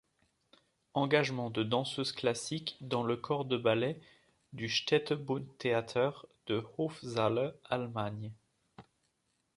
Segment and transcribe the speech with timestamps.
[0.95, 4.01] Engagement de danseuse classique dans le corps de ballet
[4.51, 8.31] du Städtebundtheater de Hof-Saale, Allemagne.